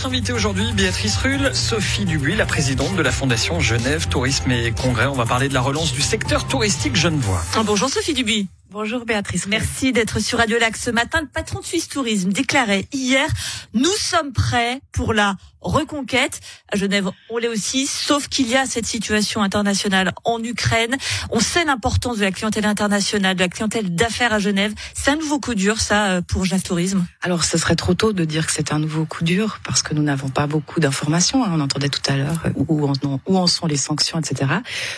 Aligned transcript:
Notre 0.00 0.14
invitée 0.14 0.32
aujourd'hui, 0.32 0.72
Béatrice 0.72 1.18
Rulle, 1.18 1.50
Sophie 1.52 2.06
Dubuis, 2.06 2.34
la 2.34 2.46
présidente 2.46 2.96
de 2.96 3.02
la 3.02 3.12
Fondation 3.12 3.60
Genève 3.60 4.08
Tourisme 4.08 4.50
et 4.50 4.72
Congrès. 4.72 5.04
On 5.04 5.12
va 5.12 5.26
parler 5.26 5.50
de 5.50 5.52
la 5.52 5.60
relance 5.60 5.92
du 5.92 6.00
secteur 6.00 6.48
touristique 6.48 6.96
genevois. 6.96 7.42
Bonjour 7.66 7.90
Sophie 7.90 8.14
Dubuis. 8.14 8.48
Bonjour 8.72 9.04
Béatrice. 9.04 9.48
Merci 9.48 9.90
d'être 9.90 10.20
sur 10.20 10.38
Radio 10.38 10.56
Lac 10.56 10.76
ce 10.76 10.92
matin. 10.92 11.22
Le 11.22 11.26
patron 11.26 11.58
de 11.58 11.64
Suisse 11.64 11.88
Tourisme 11.88 12.30
déclarait 12.30 12.86
hier, 12.92 13.26
nous 13.74 13.90
sommes 13.98 14.32
prêts 14.32 14.80
pour 14.92 15.12
la 15.12 15.34
reconquête. 15.60 16.40
À 16.72 16.76
Genève, 16.76 17.10
on 17.30 17.38
l'est 17.38 17.48
aussi, 17.48 17.88
sauf 17.88 18.28
qu'il 18.28 18.48
y 18.48 18.56
a 18.56 18.66
cette 18.66 18.86
situation 18.86 19.42
internationale 19.42 20.12
en 20.24 20.42
Ukraine. 20.42 20.96
On 21.30 21.40
sait 21.40 21.64
l'importance 21.64 22.18
de 22.18 22.22
la 22.22 22.30
clientèle 22.30 22.64
internationale, 22.64 23.34
de 23.34 23.40
la 23.40 23.48
clientèle 23.48 23.92
d'affaires 23.94 24.32
à 24.32 24.38
Genève. 24.38 24.72
C'est 24.94 25.10
un 25.10 25.16
nouveau 25.16 25.40
coup 25.40 25.54
dur, 25.54 25.80
ça, 25.80 26.06
euh, 26.06 26.22
pour 26.22 26.44
Genève 26.44 26.62
Tourisme 26.62 27.04
Alors, 27.22 27.44
ce 27.44 27.58
serait 27.58 27.76
trop 27.76 27.94
tôt 27.94 28.12
de 28.12 28.24
dire 28.24 28.46
que 28.46 28.52
c'est 28.52 28.72
un 28.72 28.78
nouveau 28.78 29.04
coup 29.04 29.24
dur, 29.24 29.58
parce 29.64 29.82
que 29.82 29.94
nous 29.94 30.02
n'avons 30.02 30.28
pas 30.28 30.46
beaucoup 30.46 30.78
d'informations. 30.78 31.44
Hein. 31.44 31.50
On 31.52 31.60
entendait 31.60 31.88
tout 31.88 32.02
à 32.08 32.16
l'heure 32.16 32.40
euh, 32.46 32.50
où, 32.54 32.90
où 33.26 33.36
en 33.36 33.46
sont 33.48 33.66
les 33.66 33.76
sanctions, 33.76 34.18
etc. 34.18 34.50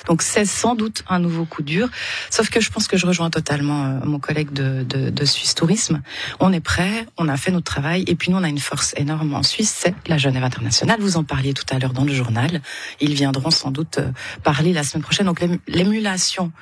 Donc, 0.07 0.23
c'est 0.23 0.45
sans 0.45 0.75
doute 0.75 1.03
un 1.09 1.19
nouveau 1.19 1.47
coup 1.47 1.63
dur. 1.63 1.89
Sauf 2.31 2.51
que 2.51 2.61
je 2.61 2.71
pense 2.71 2.87
que 2.87 2.99
je 2.99 3.07
rejoins 3.07 3.31
totalement 3.31 3.62
euh, 3.71 4.05
mon 4.05 4.19
collègue 4.19 4.53
de, 4.53 4.83
de, 4.83 5.11
de, 5.11 5.25
Suisse 5.25 5.55
Tourisme. 5.55 6.03
On 6.41 6.53
est 6.53 6.61
prêt, 6.61 7.07
on 7.17 7.29
a 7.29 7.37
fait 7.37 7.51
notre 7.51 7.65
travail, 7.65 8.05
et 8.07 8.15
puis 8.15 8.31
nous 8.31 8.39
on 8.39 8.43
a 8.43 8.49
une 8.49 8.59
force 8.59 8.95
énorme 8.97 9.35
en 9.35 9.43
Suisse, 9.43 9.75
c'est 9.77 9.95
la 10.07 10.19
Genève 10.19 10.45
internationale. 10.45 11.01
Vous 11.01 11.17
en 11.17 11.25
parliez 11.25 11.55
tout 11.55 11.65
à 11.71 11.79
l'heure 11.79 11.93
dans 11.93 12.05
le 12.05 12.13
journal. 12.13 12.61
Ils 13.01 13.15
viendront 13.15 13.51
sans 13.51 13.71
doute 13.71 13.99
euh, 13.99 14.11
parler 14.43 14.73
la 14.73 14.83
semaine 14.83 15.03
prochaine. 15.03 15.27
Donc 15.27 15.45
l'émulation 15.69 16.53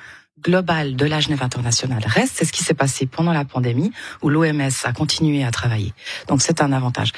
globale 0.41 0.95
de 0.95 1.05
la 1.05 1.19
Genève 1.19 1.43
internationale 1.43 2.03
reste. 2.05 2.35
C'est 2.37 2.45
ce 2.45 2.53
qui 2.53 2.63
s'est 2.63 2.73
passé 2.73 3.05
pendant 3.05 3.33
la 3.33 3.45
pandémie 3.45 3.91
où 4.21 4.29
l'OMS 4.29 4.69
a 4.83 4.93
continué 4.93 5.43
à 5.43 5.51
travailler. 5.51 5.93
Donc 6.27 6.41
c'est 6.41 6.61
un 6.61 6.71
avantage. 6.71 7.11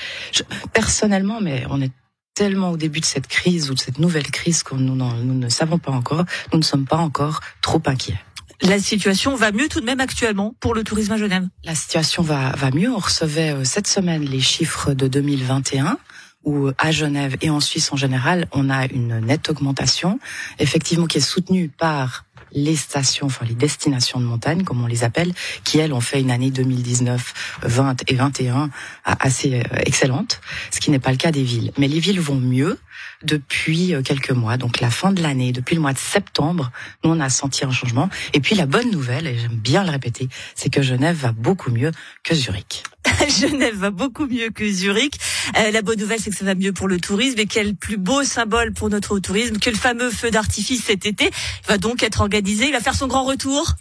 Personnellement, 0.74 1.40
mais 1.42 1.66
on 1.70 1.82
est 1.82 1.92
tellement 2.34 2.72
au 2.72 2.78
début 2.78 3.00
de 3.00 3.06
cette 3.06 3.28
crise 3.28 3.70
ou 3.70 3.76
de 3.76 3.80
cette 3.80 4.00
nouvelle 4.00 4.30
crise 4.30 4.64
que 4.64 4.76
nous, 4.76 4.96
nous 4.96 5.34
ne 5.34 5.50
savons 5.50 5.78
pas 5.78 5.92
encore, 5.92 6.26
nous 6.52 6.58
ne 6.58 6.64
sommes 6.64 6.86
pas 6.86 6.98
encore 6.98 7.42
trop 7.62 7.82
inquiets 7.86 8.20
la 8.64 8.80
situation 8.80 9.36
va 9.36 9.52
mieux 9.52 9.68
tout 9.68 9.82
de 9.82 9.86
même 9.86 10.00
actuellement 10.00 10.56
pour 10.60 10.74
le 10.74 10.84
tourisme 10.84 11.12
à 11.12 11.18
Genève 11.18 11.48
La 11.64 11.76
situation 11.76 12.24
va, 12.24 12.52
va 12.52 12.72
mieux. 12.72 12.90
On 12.90 12.98
recevait 12.98 13.52
euh, 13.52 13.64
cette 13.64 13.88
semaine 13.88 14.24
les 14.24 14.40
chiffres 14.40 14.94
de 14.94 15.08
2021 15.08 15.98
où 16.46 16.70
à 16.78 16.92
Genève 16.92 17.38
et 17.42 17.50
en 17.50 17.62
Suisse 17.62 17.92
en 17.94 17.96
général, 17.96 18.48
on 18.52 18.70
a 18.70 18.86
une 18.88 19.20
nette 19.20 19.50
augmentation, 19.50 20.20
effectivement 20.60 21.06
qui 21.06 21.20
est 21.20 21.22
soutenue 21.22 21.70
par 21.70 22.26
les 22.52 22.76
stations, 22.76 23.28
enfin 23.28 23.46
les 23.46 23.56
destinations 23.56 24.20
de 24.20 24.26
montagne, 24.26 24.64
comme 24.64 24.84
on 24.84 24.88
les 24.88 25.04
appelle, 25.04 25.34
qui 25.64 25.80
elles 25.80 25.94
ont 25.94 26.02
fait 26.02 26.20
une 26.20 26.32
année 26.32 26.52
2019, 26.52 27.60
20 27.64 28.12
et 28.12 28.16
21 28.16 28.70
assez 29.06 29.56
euh, 29.56 29.78
excellente, 29.86 30.42
ce 30.72 30.80
qui 30.80 30.92
n'est 30.92 31.00
pas 31.00 31.12
le 31.12 31.18
cas 31.18 31.32
des 31.32 31.44
villes. 31.44 31.72
Mais 31.78 31.88
les 31.88 32.00
villes 32.00 32.20
vont 32.20 32.36
mieux 32.40 32.78
depuis 33.24 33.94
euh, 33.94 34.02
quelques 34.02 34.32
mois, 34.32 34.58
donc 34.58 34.80
la 34.80 34.90
fin 34.90 35.12
de 35.12 35.22
l'année, 35.22 35.52
depuis 35.52 35.76
le 35.76 35.82
mois 35.82 35.94
de 35.94 35.98
septembre, 35.98 36.72
nous 37.04 37.12
on 37.12 37.20
a 37.20 37.30
senti 37.30 37.66
un 37.66 37.72
changement. 37.72 38.10
Et 38.34 38.40
puis 38.40 38.56
la 38.56 38.66
bonne 38.66 38.92
nouvelle, 38.92 39.28
et 39.28 39.38
j'aime 39.38 39.56
bien 39.56 39.84
le 39.84 39.92
répéter, 39.92 40.28
c'est 40.56 40.70
que 40.70 40.82
Genève 40.82 41.16
va 41.16 41.32
beaucoup 41.32 41.72
mieux 41.72 41.92
que 42.24 42.36
Zurich. 42.36 42.84
Genève 43.40 43.76
va 43.76 43.92
beaucoup 43.92 44.28
mieux 44.28 44.50
que 44.50 44.70
Zurich. 44.70 45.16
Euh, 45.58 45.72
la 45.72 45.82
bonne 45.82 46.00
nouvelle, 46.00 46.20
c'est 46.20 46.30
que 46.30 46.36
ça 46.36 46.46
va 46.46 46.56
mieux 46.56 46.74
pour 46.74 46.88
le 46.88 47.00
tourisme. 47.00 47.40
Et 47.40 47.46
quel 47.46 47.76
plus 47.76 47.98
beau 47.98 48.24
symbole 48.24 48.74
pour 48.74 48.90
notre 48.90 49.20
tourisme 49.20 49.58
que 49.58 49.70
le 49.70 49.76
fameux 49.76 50.10
feu 50.10 50.32
d'artifice 50.32 50.84
cet 50.84 51.06
été 51.06 51.30
va 51.68 51.78
donc 51.78 52.04
être 52.04 52.22
organisé. 52.22 52.68
Il 52.68 52.72
va 52.72 52.80
faire 52.80 52.96
son 52.96 53.08
grand 53.08 53.24
retour. 53.24 53.76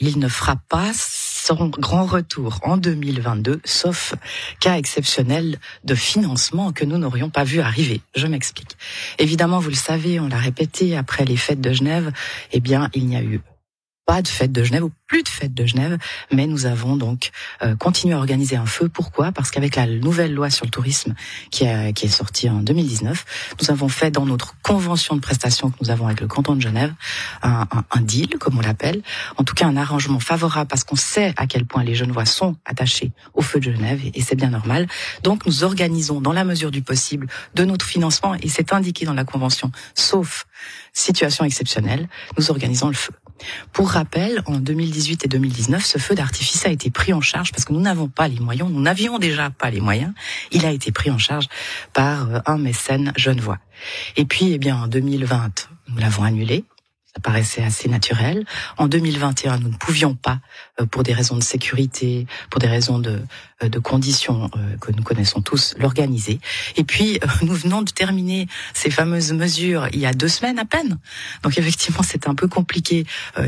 Il 0.00 0.18
ne 0.18 0.28
fera 0.28 0.56
pas 0.68 0.92
son 1.44 1.66
grand 1.66 2.06
retour 2.06 2.58
en 2.62 2.78
2022, 2.78 3.60
sauf 3.64 4.14
cas 4.60 4.78
exceptionnel 4.78 5.58
de 5.84 5.94
financement 5.94 6.72
que 6.72 6.86
nous 6.86 6.96
n'aurions 6.96 7.28
pas 7.28 7.44
vu 7.44 7.60
arriver. 7.60 8.00
Je 8.14 8.26
m'explique. 8.26 8.78
Évidemment, 9.18 9.58
vous 9.58 9.68
le 9.68 9.74
savez, 9.74 10.18
on 10.20 10.28
l'a 10.28 10.38
répété, 10.38 10.96
après 10.96 11.26
les 11.26 11.36
fêtes 11.36 11.60
de 11.60 11.70
Genève, 11.70 12.12
eh 12.52 12.60
bien, 12.60 12.88
il 12.94 13.06
n'y 13.06 13.16
a 13.16 13.22
eu 13.22 13.42
pas 14.06 14.22
de 14.22 14.28
fête 14.28 14.52
de 14.52 14.62
Genève 14.62 14.84
ou 14.84 14.92
plus 15.06 15.22
de 15.22 15.28
fête 15.28 15.54
de 15.54 15.66
Genève, 15.66 15.98
mais 16.32 16.46
nous 16.46 16.66
avons 16.66 16.96
donc 16.96 17.30
euh, 17.62 17.76
continué 17.76 18.14
à 18.14 18.18
organiser 18.18 18.56
un 18.56 18.66
feu. 18.66 18.88
Pourquoi? 18.88 19.32
Parce 19.32 19.50
qu'avec 19.50 19.76
la 19.76 19.86
nouvelle 19.86 20.34
loi 20.34 20.50
sur 20.50 20.64
le 20.64 20.70
tourisme 20.70 21.14
qui, 21.50 21.64
qui 21.94 22.06
est 22.06 22.08
sortie 22.08 22.48
en 22.50 22.60
2019, 22.60 23.24
nous 23.60 23.70
avons 23.70 23.88
fait 23.88 24.10
dans 24.10 24.26
notre 24.26 24.54
convention 24.62 25.14
de 25.16 25.20
prestations 25.20 25.70
que 25.70 25.76
nous 25.80 25.90
avons 25.90 26.06
avec 26.06 26.20
le 26.20 26.26
canton 26.26 26.56
de 26.56 26.60
Genève 26.60 26.92
un, 27.42 27.66
deal, 28.00 28.38
comme 28.38 28.58
on 28.58 28.60
l'appelle, 28.60 29.02
en 29.36 29.44
tout 29.44 29.54
cas 29.54 29.66
un 29.66 29.76
arrangement 29.76 30.20
favorable 30.20 30.68
parce 30.68 30.84
qu'on 30.84 30.96
sait 30.96 31.32
à 31.36 31.46
quel 31.46 31.64
point 31.64 31.84
les 31.84 31.94
Genevois 31.94 32.26
sont 32.26 32.56
attachés 32.64 33.12
au 33.34 33.42
feu 33.42 33.60
de 33.60 33.72
Genève 33.72 34.00
et 34.12 34.20
c'est 34.20 34.36
bien 34.36 34.50
normal. 34.50 34.86
Donc 35.22 35.46
nous 35.46 35.64
organisons 35.64 36.20
dans 36.20 36.32
la 36.32 36.44
mesure 36.44 36.70
du 36.70 36.82
possible 36.82 37.28
de 37.54 37.64
notre 37.64 37.86
financement 37.86 38.34
et 38.34 38.48
c'est 38.48 38.72
indiqué 38.72 39.06
dans 39.06 39.14
la 39.14 39.24
convention, 39.24 39.70
sauf 39.94 40.46
situation 40.92 41.44
exceptionnelle, 41.44 42.08
nous 42.38 42.50
organisons 42.50 42.88
le 42.88 42.94
feu. 42.94 43.12
Pour 43.72 43.90
rappel, 43.90 44.42
en 44.46 44.58
2018 44.58 45.24
et 45.24 45.28
2019, 45.28 45.84
ce 45.84 45.98
feu 45.98 46.14
d'artifice 46.14 46.66
a 46.66 46.70
été 46.70 46.90
pris 46.90 47.12
en 47.12 47.20
charge 47.20 47.52
parce 47.52 47.64
que 47.64 47.72
nous 47.72 47.80
n'avons 47.80 48.08
pas 48.08 48.28
les 48.28 48.38
moyens, 48.38 48.70
nous 48.70 48.80
n'avions 48.80 49.18
déjà 49.18 49.50
pas 49.50 49.70
les 49.70 49.80
moyens. 49.80 50.12
Il 50.52 50.64
a 50.64 50.70
été 50.70 50.92
pris 50.92 51.10
en 51.10 51.18
charge 51.18 51.48
par 51.92 52.30
euh, 52.30 52.38
un 52.46 52.58
mécène 52.58 53.12
genevois. 53.16 53.58
Et 54.16 54.24
puis, 54.24 54.52
eh 54.52 54.58
bien, 54.58 54.76
en 54.76 54.86
2020, 54.86 55.68
nous 55.88 55.98
l'avons 55.98 56.22
annulé 56.22 56.64
ça 57.14 57.20
paraissait 57.20 57.62
assez 57.62 57.88
naturel. 57.88 58.44
En 58.76 58.88
2021, 58.88 59.58
nous 59.58 59.68
ne 59.68 59.76
pouvions 59.76 60.14
pas, 60.14 60.40
euh, 60.80 60.86
pour 60.86 61.04
des 61.04 61.12
raisons 61.12 61.36
de 61.36 61.42
sécurité, 61.42 62.26
pour 62.50 62.58
des 62.58 62.66
raisons 62.66 62.98
de, 62.98 63.20
euh, 63.62 63.68
de 63.68 63.78
conditions 63.78 64.50
euh, 64.56 64.76
que 64.78 64.90
nous 64.90 65.02
connaissons 65.02 65.40
tous, 65.40 65.74
l'organiser. 65.78 66.40
Et 66.76 66.82
puis, 66.82 67.20
nous 67.42 67.54
venons 67.54 67.82
de 67.82 67.90
terminer 67.90 68.48
ces 68.72 68.90
fameuses 68.90 69.32
mesures 69.32 69.86
il 69.92 70.00
y 70.00 70.06
a 70.06 70.12
deux 70.12 70.28
semaines 70.28 70.58
à 70.58 70.64
peine. 70.64 70.98
Donc 71.42 71.56
effectivement, 71.56 72.02
c'est 72.02 72.26
un 72.26 72.34
peu 72.34 72.48
compliqué. 72.48 73.06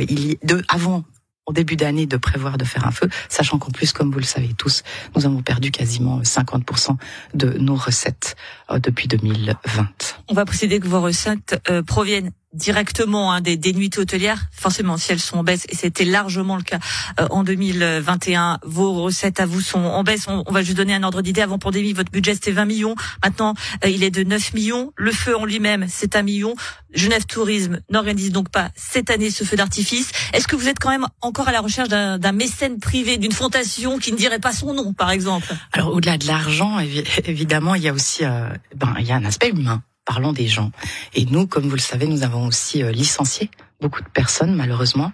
Il 0.09 0.31
y 0.31 0.39
de, 0.45 0.63
avant 0.69 1.05
au 1.47 1.53
début 1.53 1.77
d'année 1.77 2.07
de 2.07 2.17
prévoir 2.17 2.59
de 2.59 2.65
faire 2.65 2.87
un 2.87 2.91
feu, 2.91 3.09
sachant 3.29 3.59
qu'en 3.59 3.71
plus, 3.71 3.93
comme 3.93 4.11
vous 4.11 4.19
le 4.19 4.25
savez 4.25 4.53
tous, 4.59 4.83
nous 5.15 5.27
avons 5.27 5.43
perdu 5.43 5.71
quasiment 5.71 6.21
50% 6.21 6.97
de 7.35 7.51
nos 7.59 7.77
recettes 7.77 8.37
depuis 8.71 9.07
2020. 9.07 10.17
On 10.29 10.35
va 10.35 10.45
préciser 10.45 10.81
que 10.81 10.89
vos 10.89 11.01
recettes 11.01 11.57
proviennent 11.87 12.33
directement 12.57 13.33
hein, 13.33 13.41
des, 13.41 13.57
des 13.57 13.73
nuits 13.73 13.91
hôtelières, 13.97 14.47
forcément 14.51 14.97
si 14.97 15.13
elles 15.13 15.21
sont 15.21 15.39
en 15.39 15.45
baisse, 15.45 15.67
et 15.69 15.75
c'était 15.75 16.05
largement 16.05 16.57
le 16.57 16.63
cas 16.63 16.79
euh, 17.21 17.27
en 17.31 17.45
2021, 17.45 18.59
vos 18.65 19.03
recettes 19.03 19.41
à 19.41 19.47
vous 19.47 19.61
sont 19.61 19.79
en 19.79 20.03
baisse. 20.03 20.27
On, 20.29 20.53
va 20.53 20.63
juste 20.63 20.77
donner 20.77 20.95
un 20.95 21.03
ordre 21.03 21.23
d'idée. 21.23 21.43
Avant 21.43 21.59
pandémie, 21.59 21.93
votre 21.93 22.11
budget 22.11 22.35
c'était 22.35 22.53
20 22.53 22.65
millions. 22.65 22.95
Maintenant, 23.23 23.55
euh, 23.85 23.89
il 23.89 24.03
est 24.03 24.11
de 24.11 24.23
9 24.23 24.55
millions. 24.55 24.93
Le 24.97 25.13
feu 25.13 25.37
en 25.37 25.45
lui-même, 25.45 25.87
c'est 25.89 26.17
un 26.17 26.23
million. 26.23 26.55
Genève 26.95 27.27
Tourisme 27.27 27.81
n'organise 27.91 28.33
donc 28.33 28.49
pas 28.49 28.71
cette 28.75 29.11
année 29.11 29.31
ce 29.31 29.45
feu 29.45 29.57
d'artifice. 29.57 30.11
Est-ce 30.33 30.49
que 30.49 30.57
vous 30.57 30.69
êtes 30.69 30.79
quand 30.79 30.91
même 30.91 31.07
encore 31.21 31.49
à 31.49 31.53
la 31.53 31.61
recherche 31.61 31.89
d'un 31.89 32.33
mécène 32.33 32.79
privé, 32.79 33.19
d'une 33.19 33.33
fondation 33.33 33.99
qui 33.99 34.13
ne 34.13 34.17
dirait 34.17 34.39
pas 34.39 34.53
son 34.53 34.73
nom, 34.73 34.93
par 34.95 35.11
exemple? 35.11 35.55
Alors 35.73 35.93
au-delà 35.93 36.17
de 36.17 36.27
l'argent, 36.27 36.79
évidemment, 37.25 37.75
il 37.75 37.83
y 37.83 37.89
a 37.89 37.93
aussi 37.93 38.25
euh, 38.25 38.49
ben, 38.75 38.95
il 38.99 39.07
y 39.07 39.13
a 39.13 39.17
un 39.17 39.25
aspect 39.25 39.51
humain 39.51 39.83
parlons 40.07 40.33
des 40.33 40.47
gens. 40.47 40.71
Et 41.15 41.27
nous, 41.27 41.47
comme 41.47 41.65
vous 41.65 41.77
le 41.77 41.81
savez, 41.81 42.07
nous 42.07 42.23
avons 42.23 42.47
aussi 42.47 42.83
euh, 42.83 42.91
licencié 42.93 43.51
beaucoup 43.81 44.01
de 44.01 44.09
personnes, 44.09 44.55
malheureusement. 44.55 45.13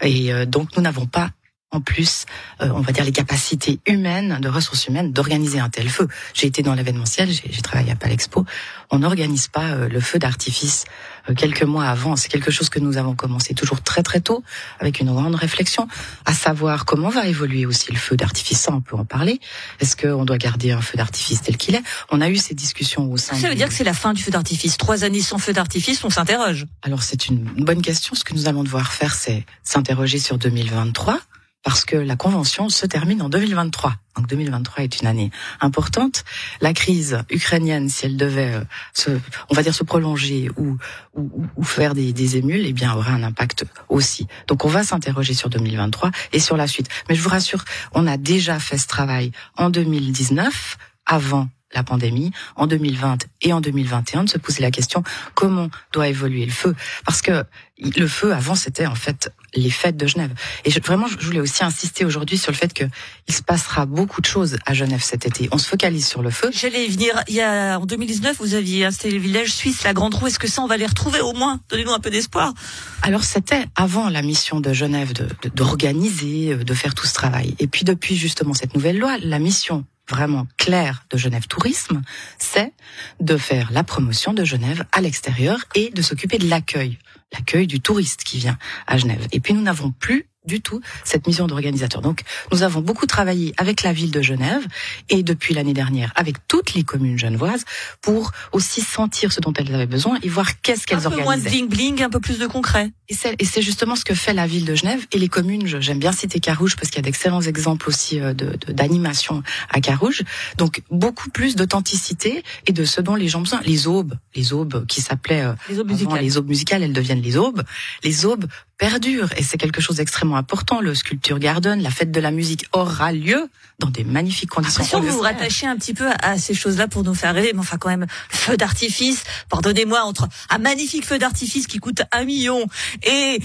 Et 0.00 0.32
euh, 0.32 0.46
donc, 0.46 0.76
nous 0.76 0.82
n'avons 0.82 1.06
pas 1.06 1.30
en 1.74 1.80
plus, 1.80 2.24
euh, 2.60 2.68
on 2.74 2.80
va 2.80 2.92
dire, 2.92 3.04
les 3.04 3.12
capacités 3.12 3.80
humaines, 3.86 4.38
de 4.40 4.48
ressources 4.48 4.86
humaines, 4.86 5.12
d'organiser 5.12 5.58
un 5.58 5.68
tel 5.68 5.88
feu. 5.88 6.06
J'ai 6.32 6.46
été 6.46 6.62
dans 6.62 6.74
l'événementiel, 6.74 7.28
j'ai 7.30 7.62
travaillé 7.62 7.90
à 7.90 7.96
Palexpo. 7.96 8.46
On 8.90 9.00
n'organise 9.00 9.48
pas 9.48 9.70
euh, 9.70 9.88
le 9.88 10.00
feu 10.00 10.20
d'artifice 10.20 10.84
euh, 11.28 11.34
quelques 11.34 11.64
mois 11.64 11.86
avant. 11.86 12.14
C'est 12.14 12.28
quelque 12.28 12.52
chose 12.52 12.68
que 12.68 12.78
nous 12.78 12.96
avons 12.96 13.16
commencé 13.16 13.54
toujours 13.54 13.82
très 13.82 14.04
très 14.04 14.20
tôt, 14.20 14.44
avec 14.78 15.00
une 15.00 15.12
grande 15.12 15.34
réflexion, 15.34 15.88
à 16.26 16.32
savoir 16.32 16.84
comment 16.84 17.08
va 17.08 17.26
évoluer 17.26 17.66
aussi 17.66 17.90
le 17.90 17.98
feu 17.98 18.16
d'artifice. 18.16 18.60
Ça, 18.60 18.72
on 18.72 18.80
peut 18.80 18.96
en 18.96 19.04
parler. 19.04 19.40
Est-ce 19.80 19.96
qu'on 19.96 20.24
doit 20.24 20.38
garder 20.38 20.70
un 20.70 20.80
feu 20.80 20.96
d'artifice 20.96 21.42
tel 21.42 21.56
qu'il 21.56 21.74
est? 21.74 21.82
On 22.10 22.20
a 22.20 22.28
eu 22.28 22.36
ces 22.36 22.54
discussions 22.54 23.10
au 23.10 23.16
sein. 23.16 23.34
Ça 23.34 23.48
veut 23.48 23.56
dire 23.56 23.68
que 23.68 23.74
c'est 23.74 23.82
la 23.84 23.94
fin 23.94 24.12
du 24.12 24.22
feu 24.22 24.30
d'artifice. 24.30 24.76
Trois 24.76 25.02
années 25.02 25.22
sans 25.22 25.38
feu 25.38 25.52
d'artifice, 25.52 26.04
on 26.04 26.10
s'interroge. 26.10 26.66
Alors 26.82 27.02
c'est 27.02 27.26
une 27.26 27.42
bonne 27.42 27.82
question. 27.82 28.14
Ce 28.14 28.22
que 28.22 28.32
nous 28.32 28.46
allons 28.46 28.62
devoir 28.62 28.92
faire, 28.92 29.14
c'est 29.14 29.44
s'interroger 29.64 30.20
sur 30.20 30.38
2023 30.38 31.18
parce 31.64 31.84
que 31.84 31.96
la 31.96 32.14
convention 32.14 32.68
se 32.68 32.86
termine 32.86 33.22
en 33.22 33.28
2023. 33.28 33.94
Donc 34.16 34.28
2023 34.28 34.84
est 34.84 35.00
une 35.00 35.08
année 35.08 35.30
importante. 35.60 36.24
La 36.60 36.72
crise 36.72 37.18
ukrainienne, 37.30 37.88
si 37.88 38.06
elle 38.06 38.16
devait, 38.16 38.54
euh, 38.54 38.64
se, 38.92 39.10
on 39.50 39.54
va 39.54 39.62
dire, 39.62 39.74
se 39.74 39.82
prolonger 39.82 40.50
ou, 40.56 40.76
ou, 41.14 41.46
ou 41.56 41.64
faire 41.64 41.94
des, 41.94 42.12
des, 42.12 42.36
émules, 42.36 42.64
eh 42.66 42.72
bien, 42.72 42.94
aura 42.94 43.12
un 43.12 43.22
impact 43.22 43.64
aussi. 43.88 44.28
Donc 44.46 44.64
on 44.64 44.68
va 44.68 44.84
s'interroger 44.84 45.34
sur 45.34 45.48
2023 45.48 46.10
et 46.32 46.38
sur 46.38 46.56
la 46.56 46.68
suite. 46.68 46.88
Mais 47.08 47.14
je 47.14 47.22
vous 47.22 47.30
rassure, 47.30 47.64
on 47.92 48.06
a 48.06 48.18
déjà 48.18 48.60
fait 48.60 48.78
ce 48.78 48.86
travail 48.86 49.32
en 49.56 49.70
2019 49.70 50.76
avant 51.06 51.48
la 51.72 51.82
pandémie, 51.82 52.30
en 52.56 52.66
2020 52.66 53.26
et 53.42 53.52
en 53.52 53.60
2021, 53.60 54.24
de 54.24 54.30
se 54.30 54.38
poser 54.38 54.62
la 54.62 54.70
question 54.70 55.02
comment 55.34 55.68
doit 55.92 56.08
évoluer 56.08 56.46
le 56.46 56.52
feu? 56.52 56.74
Parce 57.04 57.22
que 57.22 57.44
le 57.78 58.06
feu, 58.06 58.32
avant, 58.32 58.54
c'était 58.54 58.86
en 58.86 58.94
fait 58.94 59.32
les 59.54 59.70
fêtes 59.70 59.96
de 59.96 60.06
Genève. 60.06 60.32
Et 60.64 60.70
je, 60.70 60.80
vraiment, 60.80 61.06
je 61.08 61.26
voulais 61.26 61.40
aussi 61.40 61.64
insister 61.64 62.04
aujourd'hui 62.04 62.38
sur 62.38 62.52
le 62.52 62.56
fait 62.56 62.72
que 62.72 62.84
il 63.26 63.34
se 63.34 63.42
passera 63.42 63.84
beaucoup 63.86 64.20
de 64.20 64.26
choses 64.26 64.58
à 64.64 64.74
Genève 64.74 65.02
cet 65.02 65.26
été. 65.26 65.48
On 65.50 65.58
se 65.58 65.68
focalise 65.68 66.06
sur 66.06 66.22
le 66.22 66.30
feu. 66.30 66.50
J'allais 66.52 66.86
y 66.86 66.88
venir. 66.88 67.20
Il 67.28 67.34
y 67.34 67.40
a, 67.40 67.78
en 67.78 67.86
2019, 67.86 68.36
vous 68.38 68.54
aviez 68.54 68.84
installé 68.84 69.14
le 69.14 69.20
village 69.20 69.52
suisse, 69.52 69.82
la 69.82 69.92
Grande 69.92 70.14
Roue. 70.14 70.28
Est-ce 70.28 70.38
que 70.38 70.48
ça, 70.48 70.62
on 70.62 70.66
va 70.66 70.76
les 70.76 70.86
retrouver 70.86 71.20
au 71.20 71.32
moins? 71.32 71.60
Donnez-nous 71.68 71.92
un 71.92 72.00
peu 72.00 72.10
d'espoir. 72.10 72.54
Alors, 73.02 73.24
c'était 73.24 73.64
avant 73.74 74.08
la 74.08 74.22
mission 74.22 74.60
de 74.60 74.72
Genève 74.72 75.12
d'organiser, 75.54 76.54
de, 76.54 76.62
de 76.62 76.74
faire 76.74 76.94
tout 76.94 77.06
ce 77.06 77.14
travail. 77.14 77.56
Et 77.58 77.66
puis, 77.66 77.84
depuis 77.84 78.16
justement 78.16 78.54
cette 78.54 78.74
nouvelle 78.74 78.98
loi, 78.98 79.18
la 79.18 79.40
mission 79.40 79.84
vraiment 80.08 80.46
claire 80.56 81.04
de 81.10 81.16
Genève 81.16 81.46
Tourisme, 81.46 82.02
c'est 82.38 82.72
de 83.20 83.36
faire 83.36 83.72
la 83.72 83.84
promotion 83.84 84.34
de 84.34 84.44
Genève 84.44 84.84
à 84.92 85.00
l'extérieur 85.00 85.64
et 85.74 85.90
de 85.90 86.02
s'occuper 86.02 86.38
de 86.38 86.48
l'accueil, 86.48 86.98
l'accueil 87.32 87.66
du 87.66 87.80
touriste 87.80 88.24
qui 88.24 88.38
vient 88.38 88.58
à 88.86 88.98
Genève. 88.98 89.26
Et 89.32 89.40
puis 89.40 89.54
nous 89.54 89.62
n'avons 89.62 89.90
plus 89.90 90.26
du 90.44 90.60
tout 90.60 90.80
cette 91.04 91.26
mission 91.26 91.46
d'organisateur. 91.46 92.02
Donc 92.02 92.20
nous 92.52 92.62
avons 92.62 92.80
beaucoup 92.80 93.06
travaillé 93.06 93.54
avec 93.56 93.82
la 93.82 93.92
ville 93.92 94.10
de 94.10 94.22
Genève 94.22 94.62
et 95.08 95.22
depuis 95.22 95.54
l'année 95.54 95.74
dernière 95.74 96.12
avec 96.16 96.46
toutes 96.48 96.74
les 96.74 96.82
communes 96.82 97.18
genevoises 97.18 97.64
pour 98.00 98.32
aussi 98.52 98.80
sentir 98.80 99.32
ce 99.32 99.40
dont 99.40 99.52
elles 99.54 99.74
avaient 99.74 99.86
besoin 99.86 100.18
et 100.22 100.28
voir 100.28 100.60
qu'est-ce 100.60 100.86
qu'elles 100.86 101.06
organisaient. 101.06 101.20
Un 101.20 101.24
peu 101.24 101.24
moins 101.24 101.36
de 101.36 101.42
bling 101.42 101.68
bling, 101.68 102.02
un 102.02 102.10
peu 102.10 102.20
plus 102.20 102.38
de 102.38 102.46
concret. 102.46 102.92
Et 103.08 103.44
c'est 103.44 103.62
justement 103.62 103.96
ce 103.96 104.04
que 104.04 104.14
fait 104.14 104.32
la 104.32 104.46
ville 104.46 104.64
de 104.64 104.74
Genève 104.74 105.04
et 105.12 105.18
les 105.18 105.28
communes. 105.28 105.66
J'aime 105.66 105.98
bien 105.98 106.12
citer 106.12 106.40
Carouge 106.40 106.76
parce 106.76 106.88
qu'il 106.88 106.96
y 106.96 107.00
a 107.00 107.02
d'excellents 107.02 107.42
exemples 107.42 107.88
aussi 107.88 108.18
euh, 108.18 108.32
d'animation 108.32 109.38
de, 109.38 109.42
à 109.68 109.80
Carouge. 109.80 110.22
Donc 110.56 110.82
beaucoup 110.90 111.28
plus 111.28 111.54
d'authenticité 111.54 112.42
et 112.66 112.72
de 112.72 112.84
ce 112.84 113.02
dont 113.02 113.14
les 113.14 113.28
gens 113.28 113.40
ont 113.40 113.42
besoin. 113.42 113.60
Les 113.64 113.86
aubes, 113.86 114.14
les 114.34 114.54
aubes 114.54 114.86
qui 114.86 115.02
s'appelaient 115.02 115.42
euh, 115.42 115.52
les 115.68 115.80
aubes 115.80 115.90
musicales. 115.90 116.22
les 116.22 116.36
aubes 116.38 116.48
musicales, 116.48 116.82
elles 116.82 116.92
deviennent 116.94 117.22
les 117.22 117.36
aubes. 117.36 117.62
Les 118.02 118.24
aubes 118.24 118.46
perdurent 118.84 119.32
et 119.38 119.42
c'est 119.42 119.56
quelque 119.56 119.80
chose 119.80 119.96
d'extrêmement 119.96 120.36
important. 120.36 120.82
Le 120.82 120.94
Sculpture 120.94 121.38
Garden, 121.38 121.80
la 121.80 121.88
fête 121.88 122.10
de 122.10 122.20
la 122.20 122.30
musique 122.30 122.66
aura 122.72 123.12
lieu 123.12 123.48
dans 123.78 123.88
des 123.88 124.04
magnifiques 124.04 124.50
conditions. 124.50 124.84
Si 124.84 124.94
vous 124.94 125.08
vous 125.08 125.20
rattachez 125.20 125.66
un 125.66 125.76
petit 125.76 125.94
peu 125.94 126.06
à 126.22 126.36
ces 126.36 126.52
choses-là 126.52 126.86
pour 126.86 127.02
nous 127.02 127.14
faire 127.14 127.34
rêver, 127.34 127.52
mais 127.54 127.60
enfin 127.60 127.78
quand 127.78 127.88
même, 127.88 128.06
feu 128.28 128.58
d'artifice, 128.58 129.24
pardonnez-moi, 129.48 130.02
entre 130.02 130.28
un 130.50 130.58
magnifique 130.58 131.06
feu 131.06 131.18
d'artifice 131.18 131.66
qui 131.66 131.78
coûte 131.78 132.02
un 132.12 132.24
million 132.24 132.66
et 133.04 133.40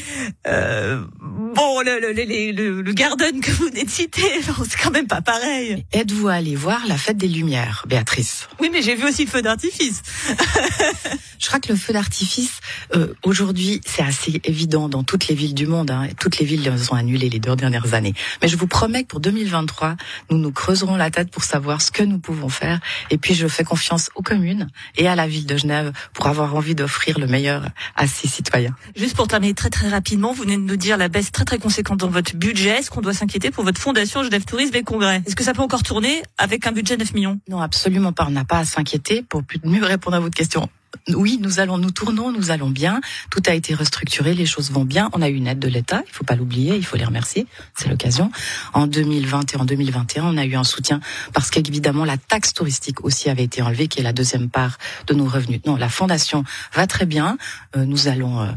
euh, 0.46 1.02
bon 1.22 1.80
le, 1.86 2.02
le, 2.02 2.12
le, 2.12 2.82
le, 2.82 2.94
garden 2.94 3.40
que 3.40 3.52
vous 3.52 3.68
venez 3.68 3.86
de 3.86 3.90
citer, 3.90 4.22
c'est 4.70 4.78
quand 4.78 4.92
même 4.92 5.08
pas 5.08 5.22
pareil. 5.22 5.86
Êtes-vous 5.94 6.28
allé 6.28 6.58
voir 6.58 6.86
la 6.86 6.98
fête 6.98 7.18
des 7.18 7.30
Lumières, 7.30 7.86
Béatrice? 7.88 8.50
Oui, 8.60 8.70
mais 8.74 8.82
j'ai 8.82 8.96
vu 8.96 9.08
aussi 9.08 9.24
le 9.24 9.32
feu 9.32 9.42
d'artifice. 9.42 10.02
Je 11.40 11.48
crois 11.48 11.62
que 11.62 11.70
le 11.70 11.78
feu 11.78 11.94
d'artifice, 11.94 12.60
euh, 12.94 13.14
aujourd'hui, 13.24 13.80
c'est 13.86 14.04
assez 14.04 14.42
évident 14.44 14.90
dans 14.90 15.04
toutes 15.04 15.29
les 15.30 15.36
villes 15.36 15.54
du 15.54 15.68
monde. 15.68 15.92
Hein. 15.92 16.08
Toutes 16.20 16.40
les 16.40 16.46
villes 16.46 16.64
les 16.64 16.92
ont 16.92 16.96
annulé 16.96 17.30
les 17.30 17.40
deux 17.40 17.56
dernières 17.56 17.94
années. 17.94 18.14
Mais 18.42 18.48
je 18.48 18.58
vous 18.58 18.68
promets 18.68 19.04
que 19.04 19.08
pour 19.08 19.20
2023, 19.20 19.96
nous 20.30 20.38
nous 20.38 20.52
creuserons 20.52 20.96
la 20.96 21.12
tête 21.12 21.32
pour 21.32 21.44
savoir 21.44 21.82
ce 21.82 21.92
que 21.92 22.04
nous 22.04 22.20
pouvons 22.20 22.50
faire. 22.50 22.80
Et 23.10 23.18
puis, 23.18 23.34
je 23.34 23.48
fais 23.48 23.64
confiance 23.64 24.10
aux 24.16 24.22
communes 24.22 24.68
et 24.98 25.08
à 25.08 25.16
la 25.16 25.28
ville 25.28 25.46
de 25.46 25.58
Genève 25.58 25.92
pour 26.14 26.28
avoir 26.28 26.56
envie 26.56 26.76
d'offrir 26.76 27.20
le 27.20 27.28
meilleur 27.28 27.68
à 27.96 28.08
ses 28.08 28.28
citoyens. 28.28 28.76
Juste 28.96 29.16
pour 29.16 29.28
terminer 29.28 29.54
très 29.54 29.70
très 29.70 29.90
rapidement, 29.90 30.34
vous 30.34 30.44
venez 30.44 30.58
de 30.58 30.62
nous 30.62 30.76
dire 30.76 30.98
la 30.98 31.08
baisse 31.08 31.32
très 31.32 31.46
très 31.46 31.60
conséquente 31.60 32.00
dans 32.00 32.10
votre 32.10 32.36
budget. 32.36 32.80
Est-ce 32.80 32.90
qu'on 32.92 33.02
doit 33.02 33.14
s'inquiéter 33.14 33.52
pour 33.52 33.64
votre 33.64 33.80
fondation 33.80 34.24
Genève 34.24 34.46
Tourisme 34.46 34.76
et 34.76 34.84
Congrès? 34.84 35.22
Est-ce 35.26 35.36
que 35.36 35.44
ça 35.44 35.54
peut 35.54 35.62
encore 35.62 35.84
tourner 35.84 36.24
avec 36.38 36.66
un 36.68 36.72
budget 36.72 36.96
de 36.96 37.04
9 37.04 37.14
millions? 37.14 37.40
Non, 37.50 37.62
absolument 37.62 38.12
pas. 38.14 38.26
On 38.28 38.32
n'a 38.32 38.46
pas 38.46 38.60
à 38.60 38.66
s'inquiéter. 38.66 39.22
Pour 39.22 39.44
mieux 39.64 39.84
répondre 39.84 40.16
à 40.18 40.20
votre 40.20 40.36
question, 40.36 40.70
oui, 41.10 41.40
nous 41.42 41.60
allons, 41.60 41.78
nous 41.78 41.92
tournons, 41.92 42.32
nous 42.32 42.52
allons 42.52 42.70
bien. 42.70 43.02
Tout 43.30 43.42
a 43.48 43.54
été 43.54 43.74
restructuré, 43.74 44.34
les 44.34 44.46
choses 44.46 44.72
vont 44.72 44.86
bien. 44.86 45.10
On 45.14 45.22
a 45.22 45.30
eu 45.30 45.36
une 45.36 45.48
aide 45.48 45.60
de 45.60 45.68
l'État, 45.68 46.02
il 46.08 46.12
faut 46.12 46.24
pas 46.24 46.36
l'oublier, 46.36 46.76
il 46.76 46.86
faut 46.86 46.98
les 46.98 47.06
remercier. 47.06 47.48
C'est 47.76 47.90
l'occasion. 47.90 48.32
En 48.74 48.88
2020 48.88 49.54
et 49.54 49.58
en 49.58 49.66
2021, 49.66 50.24
on 50.26 50.38
a 50.38 50.46
eu 50.46 50.56
un 50.56 50.64
soutien 50.64 51.00
parce 51.34 51.50
qu'évidemment 51.50 52.06
la 52.06 52.18
taxe 52.18 52.54
touristique 52.54 53.04
aussi 53.04 53.30
avait 53.30 53.44
été 53.44 53.62
enlevée, 53.62 53.88
qui 53.88 54.00
est 54.00 54.04
la 54.04 54.14
deuxième 54.14 54.50
part 54.50 54.78
de 55.08 55.14
nos 55.14 55.26
revenus. 55.26 55.62
Non, 55.66 55.76
la 55.76 55.90
fondation 55.90 56.44
va 56.74 56.88
très 56.88 57.06
bien. 57.06 57.38
Euh, 57.76 57.86
nous 57.86 58.08
allons 58.08 58.48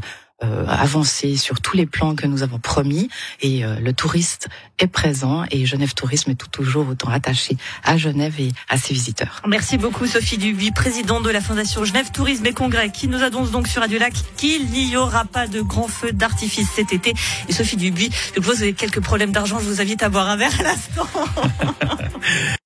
euh, 0.43 0.65
avancer 0.67 1.35
sur 1.37 1.61
tous 1.61 1.77
les 1.77 1.85
plans 1.85 2.15
que 2.15 2.27
nous 2.27 2.43
avons 2.43 2.59
promis 2.59 3.09
et 3.41 3.63
euh, 3.63 3.79
le 3.79 3.93
touriste 3.93 4.47
est 4.79 4.87
présent 4.87 5.43
et 5.51 5.65
Genève 5.65 5.93
Tourisme 5.93 6.31
est 6.31 6.35
tout 6.35 6.47
toujours 6.47 6.87
autant 6.89 7.09
attaché 7.09 7.57
à 7.83 7.97
Genève 7.97 8.35
et 8.39 8.49
à 8.69 8.77
ses 8.77 8.93
visiteurs. 8.93 9.41
Merci 9.47 9.77
beaucoup 9.77 10.05
Sophie 10.05 10.37
Dubuis, 10.37 10.71
présidente 10.71 11.23
de 11.23 11.29
la 11.29 11.41
Fondation 11.41 11.85
Genève 11.85 12.11
Tourisme 12.11 12.45
et 12.45 12.53
Congrès 12.53 12.91
qui 12.91 13.07
nous 13.07 13.23
annonce 13.23 13.51
donc 13.51 13.67
sur 13.67 13.81
Radio 13.81 13.99
Lac 13.99 14.13
qu'il 14.37 14.67
n'y 14.67 14.95
aura 14.97 15.25
pas 15.25 15.47
de 15.47 15.61
grands 15.61 15.87
feux 15.87 16.11
d'artifice 16.11 16.69
cet 16.69 16.93
été. 16.93 17.13
Et 17.47 17.53
Sophie 17.53 17.77
Dubuis, 17.77 18.09
je 18.35 18.41
vous 18.41 18.61
avez 18.61 18.73
quelques 18.73 19.01
problèmes 19.01 19.31
d'argent, 19.31 19.59
je 19.59 19.65
vous 19.65 19.81
invite 19.81 20.03
à 20.03 20.09
boire 20.09 20.29
un 20.29 20.35
verre 20.35 20.59
à 20.59 20.63
l'instant. 20.63 21.07